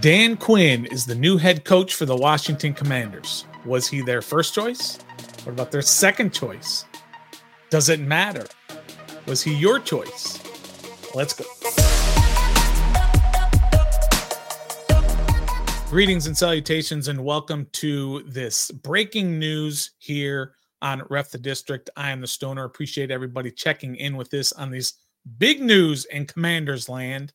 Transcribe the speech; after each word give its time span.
Dan 0.00 0.36
Quinn 0.36 0.84
is 0.86 1.06
the 1.06 1.14
new 1.14 1.38
head 1.38 1.64
coach 1.64 1.94
for 1.94 2.06
the 2.06 2.14
Washington 2.14 2.72
Commanders. 2.72 3.46
Was 3.64 3.88
he 3.88 4.00
their 4.00 4.22
first 4.22 4.54
choice? 4.54 4.98
What 5.42 5.54
about 5.54 5.72
their 5.72 5.82
second 5.82 6.32
choice? 6.32 6.84
Does 7.68 7.88
it 7.88 7.98
matter? 7.98 8.46
Was 9.26 9.42
he 9.42 9.52
your 9.54 9.80
choice? 9.80 10.38
Let's 11.16 11.32
go. 11.32 11.44
Greetings 15.90 16.28
and 16.28 16.36
salutations, 16.36 17.08
and 17.08 17.24
welcome 17.24 17.66
to 17.72 18.22
this 18.24 18.70
breaking 18.70 19.36
news 19.38 19.92
here 19.98 20.54
on 20.80 21.02
Ref 21.10 21.30
the 21.30 21.38
District. 21.38 21.90
I 21.96 22.10
am 22.10 22.20
the 22.20 22.28
Stoner. 22.28 22.64
Appreciate 22.64 23.10
everybody 23.10 23.50
checking 23.50 23.96
in 23.96 24.16
with 24.16 24.30
this 24.30 24.52
on 24.52 24.70
these 24.70 24.94
big 25.38 25.60
news 25.60 26.04
in 26.04 26.26
Commanders 26.26 26.88
land. 26.88 27.32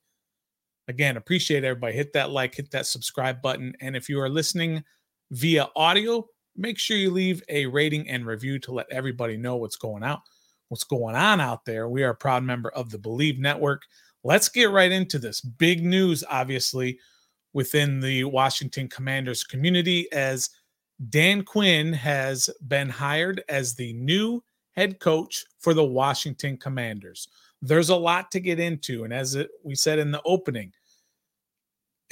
Again, 0.87 1.17
appreciate 1.17 1.63
everybody. 1.63 1.95
Hit 1.95 2.13
that 2.13 2.31
like, 2.31 2.55
hit 2.55 2.71
that 2.71 2.85
subscribe 2.85 3.41
button. 3.41 3.73
And 3.79 3.95
if 3.95 4.09
you 4.09 4.19
are 4.19 4.29
listening 4.29 4.83
via 5.31 5.69
audio, 5.75 6.27
make 6.57 6.77
sure 6.77 6.97
you 6.97 7.09
leave 7.09 7.41
a 7.49 7.65
rating 7.67 8.09
and 8.09 8.25
review 8.25 8.59
to 8.59 8.73
let 8.73 8.91
everybody 8.91 9.37
know 9.37 9.55
what's 9.55 9.77
going 9.77 10.03
out, 10.03 10.21
what's 10.67 10.83
going 10.83 11.15
on 11.15 11.39
out 11.39 11.65
there. 11.65 11.87
We 11.87 12.03
are 12.03 12.11
a 12.11 12.15
proud 12.15 12.43
member 12.43 12.69
of 12.71 12.89
the 12.89 12.97
Believe 12.97 13.39
Network. 13.39 13.83
Let's 14.23 14.49
get 14.49 14.71
right 14.71 14.91
into 14.91 15.19
this. 15.19 15.41
Big 15.41 15.83
news, 15.83 16.23
obviously, 16.29 16.99
within 17.53 17.99
the 17.99 18.25
Washington 18.25 18.89
Commanders 18.89 19.43
community 19.43 20.11
as 20.11 20.49
Dan 21.09 21.43
Quinn 21.43 21.93
has 21.93 22.49
been 22.67 22.89
hired 22.89 23.43
as 23.47 23.73
the 23.73 23.93
new 23.93 24.43
head 24.71 24.99
coach 24.99 25.45
for 25.59 25.73
the 25.73 25.83
Washington 25.83 26.57
Commanders 26.57 27.27
there's 27.63 27.89
a 27.89 27.95
lot 27.95 28.29
to 28.31 28.39
get 28.41 28.59
into. 28.59 29.05
And 29.05 29.13
as 29.13 29.37
we 29.63 29.73
said 29.73 29.97
in 29.97 30.11
the 30.11 30.21
opening, 30.25 30.73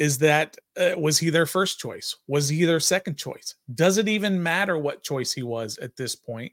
is 0.02 0.18
that 0.18 0.58
uh, 0.78 0.98
was 0.98 1.20
he 1.20 1.30
their 1.30 1.46
first 1.46 1.80
choice? 1.80 2.16
Was 2.28 2.50
he 2.50 2.66
their 2.66 2.80
second 2.80 3.20
choice? 3.20 3.54
Does 3.76 4.00
it 4.00 4.08
even 4.08 4.42
matter 4.42 4.76
what 4.80 5.04
choice 5.04 5.32
he 5.32 5.44
was 5.44 5.78
at 5.78 5.96
this 5.96 6.16
point? 6.16 6.52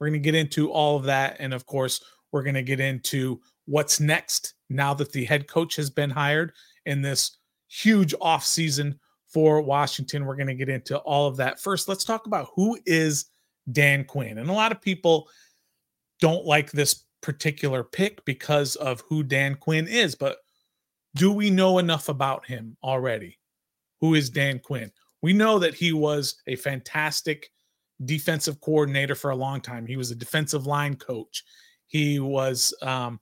We're 0.00 0.08
going 0.08 0.20
to 0.20 0.24
get 0.24 0.34
into 0.34 0.72
all 0.72 0.96
of 0.96 1.04
that. 1.04 1.36
And 1.38 1.54
of 1.54 1.66
course, 1.66 2.02
we're 2.32 2.42
going 2.42 2.56
to 2.56 2.64
get 2.64 2.80
into 2.80 3.40
what's 3.66 4.00
next 4.00 4.54
now 4.70 4.92
that 4.94 5.12
the 5.12 5.24
head 5.24 5.46
coach 5.46 5.76
has 5.76 5.88
been 5.88 6.10
hired 6.10 6.52
in 6.84 7.00
this 7.00 7.36
huge 7.68 8.12
off 8.20 8.44
season 8.44 8.98
for 9.28 9.62
Washington. 9.62 10.26
We're 10.26 10.34
going 10.34 10.48
to 10.48 10.54
get 10.56 10.68
into 10.68 10.98
all 10.98 11.28
of 11.28 11.36
that. 11.36 11.60
First, 11.60 11.88
let's 11.88 12.02
talk 12.02 12.26
about 12.26 12.48
who 12.56 12.76
is 12.86 13.26
Dan 13.70 14.02
Quinn. 14.02 14.38
And 14.38 14.50
a 14.50 14.54
lot 14.54 14.72
of 14.72 14.82
people 14.82 15.28
don't 16.20 16.44
like 16.44 16.72
this 16.72 17.04
particular 17.20 17.84
pick 17.84 18.24
because 18.24 18.74
of 18.74 19.04
who 19.08 19.22
Dan 19.22 19.54
Quinn 19.54 19.86
is, 19.86 20.16
but 20.16 20.38
do 21.14 21.32
we 21.32 21.50
know 21.50 21.78
enough 21.78 22.08
about 22.08 22.46
him 22.46 22.76
already? 22.82 23.38
Who 24.00 24.14
is 24.14 24.30
Dan 24.30 24.58
Quinn? 24.58 24.90
We 25.22 25.32
know 25.32 25.58
that 25.58 25.74
he 25.74 25.92
was 25.92 26.36
a 26.46 26.56
fantastic 26.56 27.50
defensive 28.04 28.60
coordinator 28.60 29.14
for 29.14 29.30
a 29.30 29.36
long 29.36 29.60
time. 29.60 29.86
He 29.86 29.96
was 29.96 30.10
a 30.10 30.16
defensive 30.16 30.66
line 30.66 30.96
coach. 30.96 31.44
He 31.88 32.20
was 32.20 32.72
um, 32.82 33.20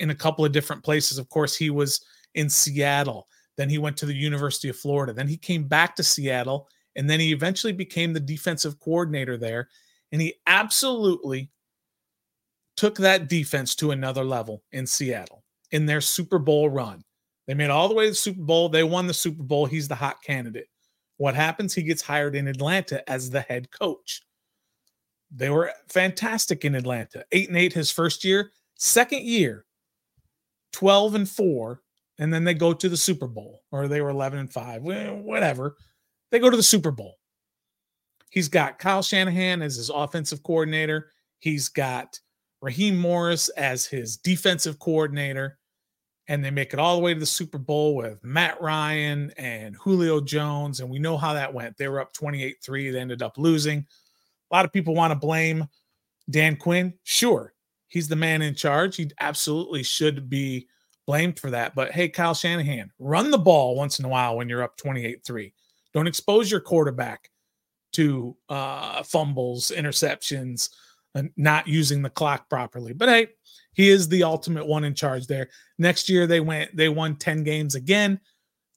in 0.00 0.10
a 0.10 0.14
couple 0.14 0.44
of 0.44 0.52
different 0.52 0.82
places. 0.82 1.18
Of 1.18 1.28
course, 1.28 1.54
he 1.54 1.70
was 1.70 2.04
in 2.34 2.48
Seattle. 2.50 3.28
Then 3.56 3.68
he 3.68 3.78
went 3.78 3.96
to 3.98 4.06
the 4.06 4.14
University 4.14 4.68
of 4.68 4.76
Florida. 4.76 5.12
Then 5.12 5.28
he 5.28 5.36
came 5.36 5.64
back 5.64 5.94
to 5.96 6.02
Seattle. 6.02 6.68
And 6.96 7.08
then 7.08 7.20
he 7.20 7.32
eventually 7.32 7.72
became 7.72 8.12
the 8.12 8.20
defensive 8.20 8.80
coordinator 8.80 9.36
there. 9.36 9.68
And 10.10 10.20
he 10.20 10.34
absolutely 10.46 11.50
took 12.76 12.96
that 12.98 13.28
defense 13.28 13.76
to 13.76 13.92
another 13.92 14.24
level 14.24 14.64
in 14.72 14.86
Seattle 14.86 15.43
in 15.74 15.86
their 15.86 16.00
Super 16.00 16.38
Bowl 16.38 16.70
run. 16.70 17.02
They 17.48 17.54
made 17.54 17.68
all 17.68 17.88
the 17.88 17.94
way 17.94 18.04
to 18.04 18.10
the 18.12 18.14
Super 18.14 18.40
Bowl. 18.40 18.68
They 18.68 18.84
won 18.84 19.08
the 19.08 19.12
Super 19.12 19.42
Bowl. 19.42 19.66
He's 19.66 19.88
the 19.88 19.96
hot 19.96 20.22
candidate. 20.22 20.68
What 21.16 21.34
happens? 21.34 21.74
He 21.74 21.82
gets 21.82 22.00
hired 22.00 22.36
in 22.36 22.46
Atlanta 22.46 23.08
as 23.10 23.28
the 23.28 23.40
head 23.40 23.70
coach. 23.72 24.22
They 25.34 25.50
were 25.50 25.72
fantastic 25.88 26.64
in 26.64 26.76
Atlanta. 26.76 27.24
Eight 27.32 27.48
and 27.48 27.58
eight 27.58 27.72
his 27.72 27.90
first 27.90 28.24
year. 28.24 28.52
Second 28.76 29.22
year, 29.22 29.66
12 30.72 31.16
and 31.16 31.28
four. 31.28 31.82
And 32.18 32.32
then 32.32 32.44
they 32.44 32.54
go 32.54 32.72
to 32.72 32.88
the 32.88 32.96
Super 32.96 33.26
Bowl, 33.26 33.62
or 33.72 33.88
they 33.88 34.00
were 34.00 34.10
11 34.10 34.38
and 34.38 34.52
five, 34.52 34.82
whatever. 34.84 35.76
They 36.30 36.38
go 36.38 36.50
to 36.50 36.56
the 36.56 36.62
Super 36.62 36.92
Bowl. 36.92 37.16
He's 38.30 38.48
got 38.48 38.78
Kyle 38.78 39.02
Shanahan 39.02 39.60
as 39.60 39.74
his 39.74 39.90
offensive 39.90 40.44
coordinator. 40.44 41.10
He's 41.40 41.68
got 41.68 42.20
Raheem 42.62 42.96
Morris 42.96 43.48
as 43.50 43.84
his 43.84 44.16
defensive 44.16 44.78
coordinator, 44.78 45.58
and 46.28 46.44
they 46.44 46.50
make 46.50 46.72
it 46.72 46.78
all 46.78 46.96
the 46.96 47.02
way 47.02 47.14
to 47.14 47.20
the 47.20 47.26
Super 47.26 47.58
Bowl 47.58 47.94
with 47.96 48.22
Matt 48.24 48.60
Ryan 48.60 49.32
and 49.36 49.76
Julio 49.76 50.20
Jones. 50.20 50.80
And 50.80 50.88
we 50.88 50.98
know 50.98 51.16
how 51.16 51.34
that 51.34 51.52
went. 51.52 51.76
They 51.76 51.88
were 51.88 52.00
up 52.00 52.12
28 52.12 52.56
3. 52.62 52.90
They 52.90 53.00
ended 53.00 53.22
up 53.22 53.36
losing. 53.36 53.86
A 54.50 54.54
lot 54.54 54.64
of 54.64 54.72
people 54.72 54.94
want 54.94 55.10
to 55.12 55.18
blame 55.18 55.68
Dan 56.30 56.56
Quinn. 56.56 56.94
Sure, 57.02 57.52
he's 57.88 58.08
the 58.08 58.16
man 58.16 58.42
in 58.42 58.54
charge. 58.54 58.96
He 58.96 59.10
absolutely 59.20 59.82
should 59.82 60.30
be 60.30 60.68
blamed 61.06 61.38
for 61.38 61.50
that. 61.50 61.74
But 61.74 61.92
hey, 61.92 62.08
Kyle 62.08 62.34
Shanahan, 62.34 62.90
run 62.98 63.30
the 63.30 63.38
ball 63.38 63.76
once 63.76 63.98
in 63.98 64.04
a 64.04 64.08
while 64.08 64.36
when 64.36 64.48
you're 64.48 64.62
up 64.62 64.76
28 64.76 65.24
3. 65.24 65.52
Don't 65.92 66.06
expose 66.06 66.50
your 66.50 66.60
quarterback 66.60 67.30
to 67.92 68.36
uh, 68.48 69.02
fumbles, 69.04 69.70
interceptions, 69.74 70.70
and 71.14 71.30
not 71.36 71.68
using 71.68 72.02
the 72.02 72.10
clock 72.10 72.48
properly. 72.48 72.92
But 72.92 73.08
hey, 73.08 73.28
he 73.74 73.88
is 73.88 74.08
the 74.08 74.22
ultimate 74.22 74.66
one 74.66 74.84
in 74.84 74.94
charge 74.94 75.26
there. 75.26 75.48
Next 75.78 76.08
year 76.08 76.26
they 76.26 76.40
went 76.40 76.74
they 76.76 76.88
won 76.88 77.16
10 77.16 77.44
games 77.44 77.74
again. 77.74 78.20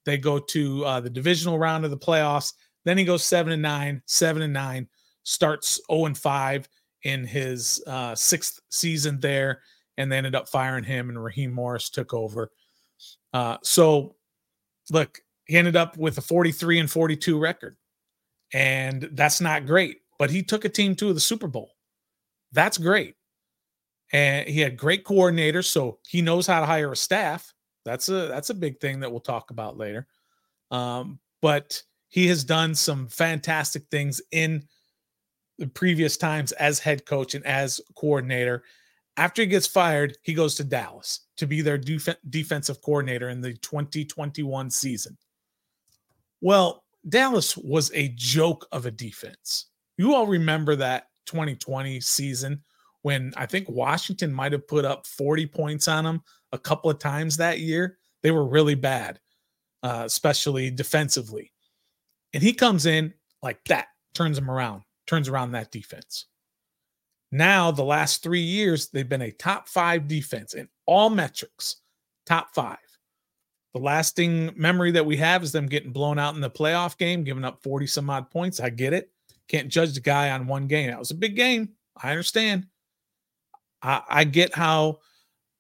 They 0.06 0.18
go 0.18 0.40
to 0.40 0.85
uh, 0.85 1.00
the 1.00 1.09
divisional 1.09 1.59
round 1.59 1.85
of 1.85 1.91
the 1.91 1.97
playoffs. 1.97 2.53
Then 2.85 2.97
he 2.97 3.03
goes 3.03 3.24
7 3.25 3.52
and 3.52 3.62
9, 3.62 4.02
7 4.06 4.41
and 4.41 4.53
9, 4.53 4.88
starts 5.24 5.81
0 5.91 6.06
and 6.06 6.18
5 6.18 6.69
in 7.03 7.25
his 7.25 7.84
uh, 7.88 8.16
sixth 8.16 8.59
season 8.69 9.19
there 9.19 9.62
and 9.97 10.12
they 10.12 10.18
ended 10.18 10.35
up 10.35 10.47
firing 10.47 10.84
him 10.84 11.09
and 11.09 11.24
Raheem 11.24 11.52
Morris 11.52 11.90
took 11.90 12.14
over. 12.14 12.52
Uh, 13.34 13.58
so 13.64 14.16
look, 14.90 15.19
he 15.46 15.58
ended 15.58 15.75
up 15.75 15.97
with 15.97 16.18
a 16.18 16.22
43 16.22 16.79
and 16.79 16.91
42 16.91 17.40
record. 17.40 17.75
And 18.53 19.09
that's 19.14 19.41
not 19.41 19.66
great, 19.66 19.97
but 20.19 20.29
he 20.29 20.44
took 20.44 20.66
a 20.66 20.69
team 20.69 20.96
to 20.96 21.14
the 21.14 21.19
Super 21.19 21.47
Bowl. 21.47 21.72
That's 22.53 22.78
great. 22.78 23.16
And 24.13 24.47
he 24.47 24.62
had 24.62 24.78
great 24.78 25.03
coordinators, 25.03 25.66
so 25.66 26.00
he 26.07 26.22
knows 26.22 26.47
how 26.47 26.62
to 26.62 26.66
hire 26.66 26.91
a 26.91 26.95
staff. 26.95 27.53
That's 27.84 28.09
a 28.09 28.28
that's 28.28 28.50
a 28.50 28.53
big 28.56 28.79
thing 28.79 29.00
that 29.01 29.12
we'll 29.12 29.19
talk 29.19 29.51
about 29.51 29.78
later. 29.78 30.07
Um, 30.72 31.19
but 31.41 31.81
he 32.09 32.28
has 32.28 32.44
done 32.44 32.73
some 32.73 33.07
fantastic 33.07 33.84
things 33.91 34.22
in 34.31 34.63
the 35.57 35.67
previous 35.67 36.17
times 36.17 36.51
as 36.53 36.79
head 36.79 37.06
coach 37.06 37.35
and 37.35 37.46
as 37.46 37.81
coordinator. 37.96 38.63
After 39.17 39.41
he 39.41 39.47
gets 39.47 39.67
fired, 39.67 40.17
he 40.22 40.34
goes 40.34 40.56
to 40.56 40.63
Dallas 40.63 41.22
to 41.38 41.47
be 41.47 41.62
their 41.62 41.78
def- 41.78 42.17
defensive 42.29 42.81
coordinator 42.81 43.29
in 43.29 43.41
the 43.41 43.53
2021 43.53 44.69
season. 44.69 45.17
Well, 46.40 46.84
Dallas 47.09 47.57
was 47.57 47.91
a 47.94 48.09
joke 48.09 48.67
of 48.72 48.85
a 48.85 48.91
defense. 48.91 49.67
You 49.97 50.13
all 50.13 50.28
remember 50.28 50.75
that 50.75 51.07
2020 51.25 52.00
season 52.00 52.62
when 53.02 53.34
I 53.38 53.46
think 53.46 53.69
Washington 53.69 54.34
might 54.34 54.52
have 54.52 54.68
put 54.68 54.85
up 54.85 55.06
40 55.06 55.47
points 55.47 55.88
on 55.88 56.03
them 56.03 56.22
a 56.52 56.58
couple 56.58 56.90
of 56.90 57.00
times 57.00 57.38
that 57.38 57.59
year. 57.59 57.97
They 58.24 58.31
were 58.31 58.46
really 58.46 58.75
bad, 58.75 59.19
uh, 59.84 60.03
especially 60.06 60.69
defensively. 60.72 61.53
And 62.34 62.44
he 62.44 62.53
comes 62.53 62.85
in 62.85 63.13
like 63.41 63.63
that, 63.66 63.88
turns 64.13 64.38
them 64.38 64.50
around, 64.50 64.84
turns 65.06 65.30
around 65.30 65.52
that 65.52 65.72
defense. 65.72 66.25
Now, 67.31 67.72
the 67.72 67.84
last 67.84 68.24
three 68.24 68.41
years, 68.41 68.90
they've 68.90 69.08
been 69.08 69.22
a 69.22 69.31
top 69.31 69.68
five 69.68 70.08
defense 70.08 70.53
in 70.53 70.68
all 70.85 71.09
metrics, 71.09 71.78
top 72.25 72.53
five. 72.53 72.78
The 73.74 73.79
lasting 73.81 74.52
memory 74.56 74.91
that 74.91 75.06
we 75.06 75.18
have 75.18 75.44
is 75.44 75.52
them 75.52 75.68
getting 75.68 75.91
blown 75.91 76.18
out 76.18 76.35
in 76.35 76.41
the 76.41 76.49
playoff 76.49 76.97
game, 76.97 77.23
giving 77.23 77.44
up 77.44 77.61
40 77.61 77.85
some 77.88 78.09
odd 78.09 78.32
points. 78.32 78.59
I 78.59 78.70
get 78.70 78.94
it. 78.94 79.11
Can't 79.49 79.70
judge 79.70 79.94
the 79.94 79.99
guy 79.99 80.32
on 80.32 80.47
one 80.47 80.67
game. 80.67 80.90
That 80.90 80.99
was 80.99 81.11
a 81.11 81.16
big 81.16 81.35
game. 81.35 81.70
I 82.02 82.11
understand. 82.11 82.66
I, 83.82 84.02
I 84.09 84.24
get 84.24 84.53
how 84.53 85.00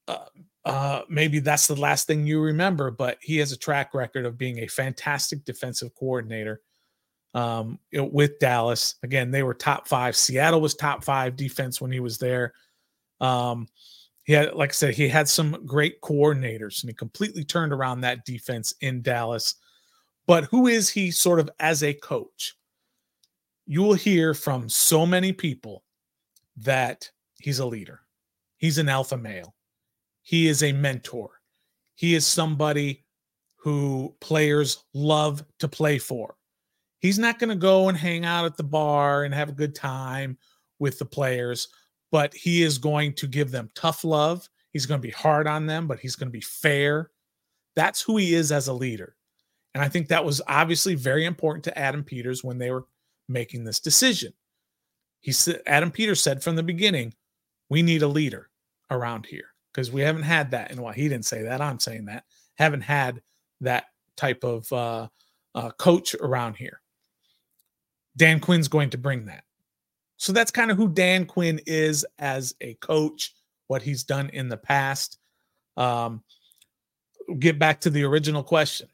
uh, 0.07 0.25
uh, 0.65 1.01
maybe 1.09 1.39
that's 1.39 1.67
the 1.67 1.75
last 1.75 2.07
thing 2.07 2.25
you 2.25 2.41
remember, 2.41 2.91
but 2.91 3.17
he 3.21 3.37
has 3.37 3.51
a 3.51 3.57
track 3.57 3.93
record 3.93 4.25
of 4.25 4.37
being 4.37 4.59
a 4.59 4.67
fantastic 4.67 5.45
defensive 5.45 5.93
coordinator 5.95 6.61
um, 7.33 7.79
with 7.93 8.39
Dallas. 8.39 8.95
Again, 9.03 9.31
they 9.31 9.43
were 9.43 9.53
top 9.53 9.87
five. 9.87 10.15
Seattle 10.15 10.61
was 10.61 10.75
top 10.75 11.03
five 11.03 11.35
defense 11.35 11.79
when 11.79 11.91
he 11.91 11.99
was 11.99 12.17
there. 12.17 12.53
Um, 13.21 13.67
he 14.23 14.33
had, 14.33 14.53
like 14.55 14.71
I 14.71 14.73
said, 14.73 14.93
he 14.93 15.07
had 15.07 15.29
some 15.29 15.65
great 15.65 16.01
coordinators 16.01 16.81
and 16.83 16.89
he 16.89 16.93
completely 16.93 17.43
turned 17.43 17.71
around 17.71 18.01
that 18.01 18.25
defense 18.25 18.73
in 18.81 19.01
Dallas. 19.01 19.55
But 20.25 20.45
who 20.45 20.67
is 20.67 20.89
he 20.89 21.11
sort 21.11 21.39
of 21.39 21.49
as 21.59 21.83
a 21.83 21.93
coach? 21.93 22.57
you 23.67 23.83
will 23.83 23.93
hear 23.93 24.33
from 24.33 24.69
so 24.69 25.05
many 25.05 25.33
people 25.33 25.83
that 26.55 27.11
he's 27.39 27.59
a 27.59 27.65
leader. 27.65 27.99
He's 28.57 28.77
an 28.77 28.89
alpha 28.89 29.17
male. 29.17 29.55
He 30.23 30.47
is 30.47 30.63
a 30.63 30.71
mentor. 30.71 31.29
He 31.95 32.15
is 32.15 32.25
somebody 32.25 33.05
who 33.55 34.15
players 34.19 34.83
love 34.93 35.43
to 35.59 35.67
play 35.67 35.99
for. 35.99 36.35
He's 36.99 37.19
not 37.19 37.39
going 37.39 37.49
to 37.49 37.55
go 37.55 37.89
and 37.89 37.97
hang 37.97 38.25
out 38.25 38.45
at 38.45 38.57
the 38.57 38.63
bar 38.63 39.23
and 39.23 39.33
have 39.33 39.49
a 39.49 39.53
good 39.53 39.75
time 39.75 40.37
with 40.79 40.99
the 40.99 41.05
players, 41.05 41.67
but 42.11 42.33
he 42.33 42.63
is 42.63 42.77
going 42.77 43.13
to 43.13 43.27
give 43.27 43.51
them 43.51 43.69
tough 43.75 44.03
love. 44.03 44.49
He's 44.71 44.85
going 44.85 45.01
to 45.01 45.07
be 45.07 45.13
hard 45.13 45.47
on 45.47 45.65
them, 45.65 45.87
but 45.87 45.99
he's 45.99 46.15
going 46.15 46.27
to 46.27 46.37
be 46.37 46.41
fair. 46.41 47.11
That's 47.75 48.01
who 48.01 48.17
he 48.17 48.33
is 48.33 48.51
as 48.51 48.67
a 48.67 48.73
leader. 48.73 49.15
And 49.73 49.83
I 49.83 49.89
think 49.89 50.07
that 50.07 50.25
was 50.25 50.41
obviously 50.47 50.95
very 50.95 51.25
important 51.25 51.63
to 51.65 51.77
Adam 51.77 52.03
Peters 52.03 52.43
when 52.43 52.57
they 52.57 52.71
were 52.71 52.85
making 53.29 53.63
this 53.63 53.79
decision. 53.79 54.33
He 55.21 55.31
said 55.31 55.61
Adam 55.67 55.91
Peters 55.91 56.21
said 56.21 56.41
from 56.43 56.55
the 56.55 56.63
beginning, 56.63 57.13
we 57.69 57.81
need 57.81 58.01
a 58.01 58.07
leader 58.07 58.49
around 58.91 59.25
here 59.25 59.53
because 59.73 59.91
we 59.91 60.01
haven't 60.01 60.23
had 60.23 60.51
that 60.51 60.71
in 60.71 60.79
a 60.79 60.81
while. 60.81 60.93
He 60.93 61.09
didn't 61.09 61.25
say 61.25 61.43
that. 61.43 61.61
I'm 61.61 61.79
saying 61.79 62.05
that. 62.05 62.23
Haven't 62.55 62.81
had 62.81 63.21
that 63.61 63.85
type 64.15 64.43
of 64.43 64.71
uh, 64.73 65.07
uh, 65.55 65.71
coach 65.71 66.15
around 66.15 66.55
here. 66.55 66.81
Dan 68.15 68.39
Quinn's 68.39 68.67
going 68.67 68.89
to 68.91 68.97
bring 68.97 69.25
that. 69.25 69.43
So 70.17 70.33
that's 70.33 70.51
kind 70.51 70.71
of 70.71 70.77
who 70.77 70.87
Dan 70.87 71.25
Quinn 71.25 71.61
is 71.67 72.05
as 72.17 72.55
a 72.61 72.73
coach, 72.75 73.35
what 73.67 73.83
he's 73.83 74.03
done 74.03 74.29
in 74.33 74.49
the 74.49 74.57
past. 74.57 75.19
Um, 75.77 76.23
get 77.37 77.59
back 77.59 77.79
to 77.81 77.91
the 77.91 78.03
original 78.03 78.41
question 78.41 78.87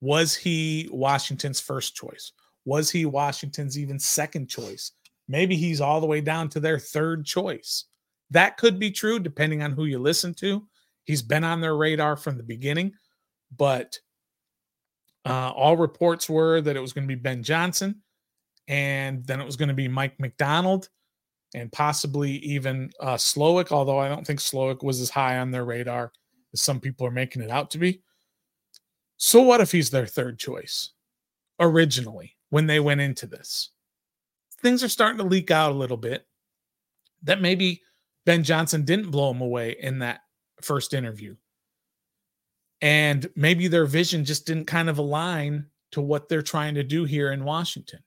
Was 0.00 0.34
he 0.34 0.88
Washington's 0.92 1.60
first 1.60 1.96
choice? 1.96 2.32
Was 2.64 2.90
he 2.90 3.04
Washington's 3.04 3.78
even 3.78 3.98
second 3.98 4.48
choice? 4.48 4.92
Maybe 5.26 5.56
he's 5.56 5.80
all 5.80 6.00
the 6.00 6.06
way 6.06 6.20
down 6.20 6.48
to 6.50 6.60
their 6.60 6.78
third 6.78 7.24
choice. 7.24 7.86
That 8.34 8.56
could 8.56 8.78
be 8.78 8.90
true 8.90 9.18
depending 9.18 9.62
on 9.62 9.72
who 9.72 9.86
you 9.86 9.98
listen 9.98 10.34
to. 10.34 10.66
He's 11.04 11.22
been 11.22 11.44
on 11.44 11.60
their 11.60 11.76
radar 11.76 12.16
from 12.16 12.36
the 12.36 12.42
beginning, 12.42 12.92
but 13.56 13.98
uh, 15.24 15.50
all 15.50 15.76
reports 15.76 16.28
were 16.28 16.60
that 16.60 16.76
it 16.76 16.80
was 16.80 16.92
going 16.92 17.08
to 17.08 17.14
be 17.14 17.20
Ben 17.20 17.42
Johnson 17.42 18.02
and 18.68 19.24
then 19.26 19.40
it 19.40 19.44
was 19.44 19.56
going 19.56 19.68
to 19.68 19.74
be 19.74 19.88
Mike 19.88 20.18
Macdonald, 20.18 20.88
and 21.54 21.70
possibly 21.70 22.32
even 22.38 22.90
uh, 23.00 23.14
Slowik, 23.14 23.70
although 23.70 23.98
I 23.98 24.08
don't 24.08 24.26
think 24.26 24.40
Slowik 24.40 24.82
was 24.82 25.00
as 25.00 25.10
high 25.10 25.38
on 25.38 25.50
their 25.50 25.64
radar 25.64 26.12
as 26.52 26.60
some 26.60 26.80
people 26.80 27.06
are 27.06 27.12
making 27.12 27.42
it 27.42 27.50
out 27.50 27.70
to 27.72 27.78
be. 27.78 28.02
So, 29.16 29.42
what 29.42 29.60
if 29.60 29.70
he's 29.70 29.90
their 29.90 30.06
third 30.06 30.38
choice 30.38 30.90
originally 31.60 32.36
when 32.50 32.66
they 32.66 32.80
went 32.80 33.00
into 33.00 33.26
this? 33.26 33.70
Things 34.62 34.82
are 34.82 34.88
starting 34.88 35.18
to 35.18 35.24
leak 35.24 35.50
out 35.50 35.72
a 35.72 35.76
little 35.76 35.96
bit 35.96 36.26
that 37.22 37.40
maybe 37.40 37.82
Ben 38.26 38.42
Johnson 38.42 38.84
didn't 38.84 39.10
blow 39.10 39.30
him 39.30 39.40
away 39.40 39.76
in 39.78 39.98
that 40.00 40.20
first 40.62 40.94
interview. 40.94 41.36
And 42.80 43.28
maybe 43.36 43.68
their 43.68 43.86
vision 43.86 44.24
just 44.24 44.46
didn't 44.46 44.66
kind 44.66 44.88
of 44.90 44.98
align 44.98 45.66
to 45.92 46.00
what 46.00 46.28
they're 46.28 46.42
trying 46.42 46.74
to 46.74 46.82
do 46.82 47.04
here 47.04 47.32
in 47.32 47.44
Washington. 47.44 48.00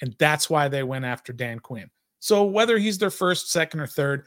And 0.00 0.14
that's 0.18 0.48
why 0.48 0.68
they 0.68 0.82
went 0.82 1.04
after 1.04 1.32
Dan 1.32 1.58
Quinn. 1.58 1.90
So 2.20 2.44
whether 2.44 2.78
he's 2.78 2.98
their 2.98 3.10
first, 3.10 3.50
second, 3.50 3.80
or 3.80 3.86
third, 3.86 4.26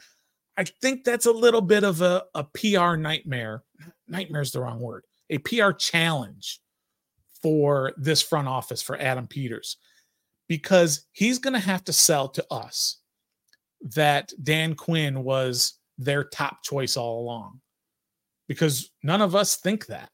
I 0.56 0.64
think 0.64 1.04
that's 1.04 1.26
a 1.26 1.32
little 1.32 1.60
bit 1.60 1.84
of 1.84 2.02
a, 2.02 2.24
a 2.34 2.44
PR 2.44 2.96
nightmare. 2.96 3.62
Nightmare 4.06 4.42
is 4.42 4.52
the 4.52 4.60
wrong 4.60 4.80
word. 4.80 5.04
A 5.30 5.38
PR 5.38 5.70
challenge 5.70 6.60
for 7.42 7.92
this 7.96 8.22
front 8.22 8.48
office 8.48 8.82
for 8.82 9.00
Adam 9.00 9.26
Peters 9.26 9.78
because 10.48 11.06
he's 11.12 11.38
going 11.38 11.54
to 11.54 11.60
have 11.60 11.84
to 11.84 11.92
sell 11.92 12.28
to 12.28 12.44
us 12.50 12.98
that 13.94 14.32
Dan 14.42 14.74
Quinn 14.74 15.22
was 15.24 15.74
their 15.98 16.24
top 16.24 16.62
choice 16.62 16.96
all 16.96 17.20
along 17.20 17.60
because 18.48 18.90
none 19.02 19.22
of 19.22 19.34
us 19.34 19.56
think 19.56 19.86
that. 19.86 20.10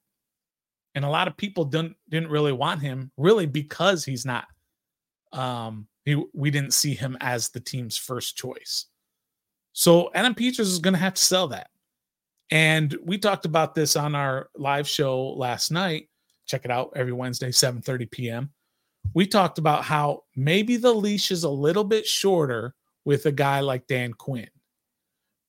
And 0.94 1.04
a 1.04 1.10
lot 1.10 1.28
of 1.28 1.36
people 1.36 1.64
didn't 1.64 1.96
didn't 2.08 2.30
really 2.30 2.52
want 2.52 2.80
him 2.80 3.12
really 3.16 3.46
because 3.46 4.04
he's 4.04 4.24
not 4.24 4.46
um, 5.32 5.86
he, 6.04 6.22
we 6.32 6.50
didn't 6.50 6.72
see 6.72 6.94
him 6.94 7.16
as 7.20 7.50
the 7.50 7.60
team's 7.60 7.96
first 7.96 8.36
choice. 8.36 8.86
So 9.72 10.10
Adam 10.14 10.34
Peters 10.34 10.68
is 10.68 10.78
going 10.78 10.94
to 10.94 11.00
have 11.00 11.14
to 11.14 11.22
sell 11.22 11.48
that. 11.48 11.68
And 12.50 12.96
we 13.04 13.18
talked 13.18 13.44
about 13.44 13.74
this 13.74 13.94
on 13.94 14.14
our 14.14 14.48
live 14.56 14.88
show 14.88 15.28
last 15.28 15.70
night. 15.70 16.08
Check 16.46 16.64
it 16.64 16.70
out 16.70 16.92
every 16.96 17.12
Wednesday, 17.12 17.50
7:30 17.50 18.10
p.m. 18.10 18.50
We 19.14 19.26
talked 19.26 19.58
about 19.58 19.84
how 19.84 20.24
maybe 20.34 20.76
the 20.76 20.92
leash 20.92 21.30
is 21.30 21.44
a 21.44 21.50
little 21.50 21.84
bit 21.84 22.06
shorter 22.06 22.74
with 23.08 23.24
a 23.24 23.32
guy 23.32 23.60
like 23.60 23.86
Dan 23.86 24.12
Quinn 24.12 24.50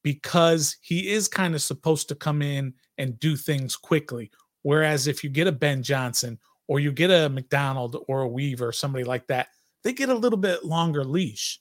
because 0.01 0.77
he 0.79 1.09
is 1.09 1.27
kind 1.27 1.53
of 1.53 1.61
supposed 1.61 2.07
to 2.07 2.15
come 2.15 2.41
in 2.41 2.73
and 2.97 3.19
do 3.19 3.35
things 3.35 3.75
quickly. 3.75 4.31
Whereas 4.61 5.07
if 5.07 5.25
you 5.25 5.29
get 5.29 5.45
a 5.45 5.51
Ben 5.51 5.83
Johnson 5.83 6.39
or 6.69 6.79
you 6.79 6.93
get 6.93 7.11
a 7.11 7.27
Macdonald 7.27 7.97
or 8.07 8.21
a 8.21 8.27
Weaver, 8.29 8.71
somebody 8.71 9.03
like 9.03 9.27
that, 9.27 9.49
they 9.83 9.91
get 9.91 10.07
a 10.07 10.15
little 10.15 10.39
bit 10.39 10.63
longer 10.63 11.03
leash 11.03 11.59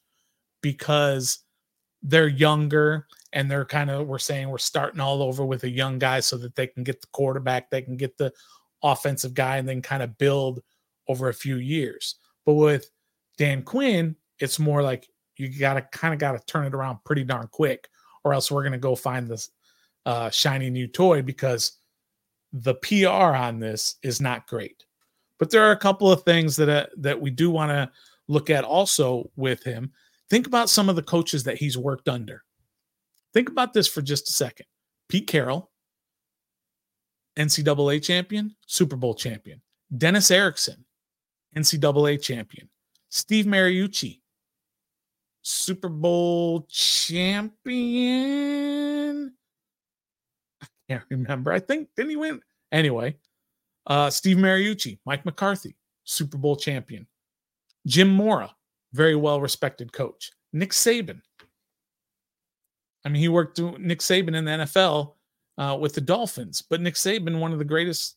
because 0.60 1.40
they're 2.00 2.28
younger 2.28 3.08
and 3.32 3.50
they're 3.50 3.64
kind 3.64 3.90
of 3.90 4.06
we're 4.06 4.20
saying 4.20 4.48
we're 4.48 4.58
starting 4.58 5.00
all 5.00 5.20
over 5.20 5.44
with 5.44 5.64
a 5.64 5.68
young 5.68 5.98
guy 5.98 6.20
so 6.20 6.36
that 6.36 6.54
they 6.54 6.68
can 6.68 6.84
get 6.84 7.00
the 7.00 7.08
quarterback, 7.12 7.70
they 7.70 7.82
can 7.82 7.96
get 7.96 8.16
the 8.18 8.32
offensive 8.84 9.34
guy 9.34 9.56
and 9.56 9.68
then 9.68 9.82
kind 9.82 10.04
of 10.04 10.16
build 10.16 10.60
over 11.08 11.28
a 11.28 11.34
few 11.34 11.56
years. 11.56 12.20
But 12.46 12.54
with 12.54 12.88
Dan 13.36 13.62
Quinn, 13.62 14.14
it's 14.38 14.60
more 14.60 14.80
like 14.80 15.08
you 15.38 15.48
got 15.48 15.74
to 15.74 15.82
kind 15.82 16.12
of 16.12 16.20
got 16.20 16.32
to 16.32 16.44
turn 16.46 16.66
it 16.66 16.74
around 16.74 16.98
pretty 17.04 17.24
darn 17.24 17.48
quick 17.48 17.88
or 18.24 18.34
else 18.34 18.50
we're 18.50 18.62
to 18.72 18.78
go 18.78 18.94
find 18.94 19.28
this 19.28 19.50
uh, 20.06 20.30
shiny 20.30 20.70
new 20.70 20.86
toy 20.86 21.22
because 21.22 21.78
the 22.52 22.74
PR 22.74 23.08
on 23.08 23.58
this 23.60 23.96
is 24.02 24.20
not 24.20 24.46
great. 24.46 24.84
But 25.38 25.50
there 25.50 25.62
are 25.64 25.72
a 25.72 25.76
couple 25.76 26.10
of 26.10 26.22
things 26.22 26.56
that 26.56 26.68
uh, 26.68 26.86
that 26.96 27.20
we 27.20 27.30
do 27.30 27.50
want 27.50 27.70
to 27.70 27.90
look 28.26 28.50
at 28.50 28.64
also 28.64 29.30
with 29.36 29.62
him. 29.62 29.92
Think 30.30 30.46
about 30.46 30.68
some 30.68 30.88
of 30.88 30.96
the 30.96 31.02
coaches 31.02 31.44
that 31.44 31.56
he's 31.56 31.78
worked 31.78 32.08
under. 32.08 32.42
Think 33.32 33.48
about 33.48 33.72
this 33.72 33.86
for 33.86 34.02
just 34.02 34.28
a 34.28 34.32
second. 34.32 34.66
Pete 35.08 35.26
Carroll, 35.26 35.70
NCAA 37.36 38.02
champion, 38.02 38.54
Super 38.66 38.96
Bowl 38.96 39.14
champion. 39.14 39.62
Dennis 39.96 40.30
Erickson, 40.30 40.84
NCAA 41.56 42.20
champion. 42.20 42.68
Steve 43.10 43.46
Mariucci, 43.46 44.20
Super 45.48 45.88
Bowl 45.88 46.66
champion. 46.70 48.12
I 50.62 50.66
can't 50.88 51.04
remember. 51.08 51.50
I 51.52 51.58
think 51.58 51.88
didn't 51.96 52.10
he 52.10 52.16
win? 52.16 52.42
Anyway, 52.70 53.16
uh, 53.86 54.10
Steve 54.10 54.36
Mariucci, 54.36 54.98
Mike 55.06 55.24
McCarthy, 55.24 55.74
Super 56.04 56.36
Bowl 56.36 56.54
champion. 56.54 57.06
Jim 57.86 58.10
Mora, 58.10 58.54
very 58.92 59.16
well 59.16 59.40
respected 59.40 59.90
coach. 59.90 60.30
Nick 60.52 60.72
Saban. 60.72 61.22
I 63.06 63.08
mean, 63.08 63.22
he 63.22 63.28
worked 63.28 63.58
Nick 63.58 64.00
Saban 64.00 64.36
in 64.36 64.44
the 64.44 64.50
NFL 64.50 65.14
uh, 65.56 65.78
with 65.80 65.94
the 65.94 66.02
Dolphins, 66.02 66.60
but 66.60 66.82
Nick 66.82 66.94
Saban, 66.94 67.40
one 67.40 67.54
of 67.54 67.58
the 67.58 67.64
greatest 67.64 68.16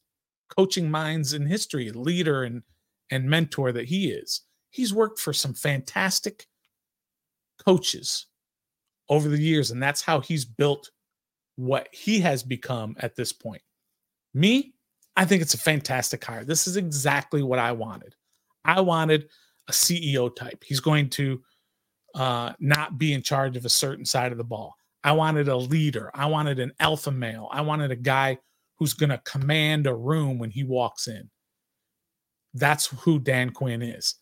coaching 0.49 0.91
minds 0.91 1.31
in 1.31 1.45
history, 1.45 1.91
leader 1.91 2.43
and 2.43 2.61
and 3.09 3.29
mentor 3.29 3.71
that 3.71 3.85
he 3.85 4.11
is. 4.11 4.41
He's 4.69 4.93
worked 4.93 5.19
for 5.19 5.31
some 5.31 5.53
fantastic 5.53 6.47
coaches 7.65 8.27
over 9.09 9.29
the 9.29 9.41
years, 9.41 9.71
and 9.71 9.81
that's 9.81 10.01
how 10.01 10.19
he's 10.19 10.45
built 10.45 10.89
what 11.55 11.87
he 11.91 12.19
has 12.19 12.43
become 12.43 12.95
at 12.99 13.15
this 13.15 13.33
point. 13.33 13.61
Me, 14.33 14.73
I 15.15 15.25
think 15.25 15.41
it's 15.41 15.53
a 15.53 15.59
fantastic 15.59 16.23
hire. 16.23 16.45
This 16.45 16.67
is 16.67 16.77
exactly 16.77 17.43
what 17.43 17.59
I 17.59 17.71
wanted. 17.71 18.15
I 18.63 18.81
wanted 18.81 19.29
a 19.67 19.71
CEO 19.71 20.33
type. 20.33 20.63
He's 20.65 20.79
going 20.79 21.09
to 21.11 21.41
uh, 22.15 22.53
not 22.59 22.97
be 22.97 23.13
in 23.13 23.21
charge 23.21 23.57
of 23.57 23.65
a 23.65 23.69
certain 23.69 24.05
side 24.05 24.31
of 24.31 24.37
the 24.37 24.43
ball. 24.43 24.75
I 25.03 25.11
wanted 25.13 25.47
a 25.47 25.57
leader. 25.57 26.11
I 26.13 26.27
wanted 26.27 26.59
an 26.59 26.71
alpha 26.79 27.11
male. 27.11 27.49
I 27.51 27.61
wanted 27.61 27.91
a 27.91 27.95
guy 27.95 28.37
who's 28.77 28.93
going 28.93 29.09
to 29.09 29.21
command 29.25 29.87
a 29.87 29.93
room 29.93 30.39
when 30.39 30.51
he 30.51 30.63
walks 30.63 31.07
in. 31.07 31.29
That's 32.53 32.87
who 32.87 33.19
Dan 33.19 33.51
Quinn 33.51 33.81
is. 33.81 34.15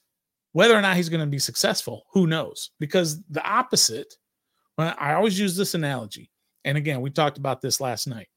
Whether 0.53 0.75
or 0.75 0.81
not 0.81 0.97
he's 0.97 1.09
going 1.09 1.21
to 1.21 1.27
be 1.27 1.39
successful, 1.39 2.05
who 2.11 2.27
knows? 2.27 2.71
Because 2.79 3.21
the 3.29 3.43
opposite, 3.47 4.15
well, 4.77 4.95
I 4.97 5.13
always 5.13 5.39
use 5.39 5.55
this 5.55 5.75
analogy. 5.75 6.31
And 6.65 6.77
again, 6.77 7.01
we 7.01 7.09
talked 7.09 7.37
about 7.37 7.61
this 7.61 7.79
last 7.79 8.07
night. 8.07 8.27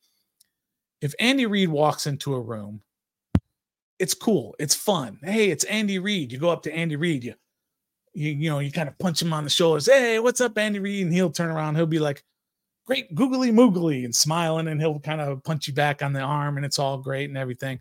If 1.01 1.15
Andy 1.19 1.47
Reid 1.47 1.69
walks 1.69 2.07
into 2.07 2.35
a 2.35 2.41
room 2.41 2.83
it's 4.03 4.15
cool. 4.15 4.57
It's 4.59 4.75
fun. 4.75 5.21
Hey, 5.23 5.51
it's 5.51 5.63
Andy 5.63 6.01
Reid. 6.01 6.33
You 6.33 6.39
go 6.39 6.51
up 6.51 6.65
to 6.65 6.75
Andy 6.75 6.97
Reid, 6.97 7.23
you, 7.23 7.35
you, 8.15 8.33
you 8.33 8.51
know, 8.51 8.59
you 8.59 8.73
kind 8.73 8.89
of 8.89 8.99
punch 8.99 9.23
him 9.23 9.33
on 9.33 9.45
the 9.45 9.51
shoulders. 9.51 9.87
Hey, 9.87 10.19
what's 10.19 10.41
up, 10.41 10.59
Andy 10.59 10.81
Reid? 10.81 11.05
And 11.05 11.15
he'll 11.15 11.31
turn 11.31 11.51
around. 11.51 11.77
He'll 11.77 11.87
be 11.87 12.01
like, 12.01 12.25
great 12.85 13.15
googly 13.15 13.53
moogly 13.53 14.05
and 14.05 14.13
smiling, 14.13 14.67
and 14.67 14.81
he'll 14.81 14.99
kind 14.99 15.21
of 15.21 15.45
punch 15.45 15.69
you 15.69 15.73
back 15.73 16.03
on 16.03 16.13
the 16.13 16.21
arm, 16.21 16.57
and 16.57 16.67
it's 16.67 16.81
all 16.81 16.99
great 16.99 17.29
and 17.29 17.39
everything. 17.39 17.79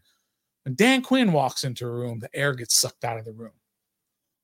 When 0.63 0.75
Dan 0.75 1.01
Quinn 1.01 1.31
walks 1.31 1.63
into 1.63 1.87
a 1.87 1.91
room, 1.91 2.19
the 2.19 2.29
air 2.35 2.53
gets 2.53 2.77
sucked 2.77 3.03
out 3.03 3.17
of 3.17 3.25
the 3.25 3.33
room. 3.33 3.49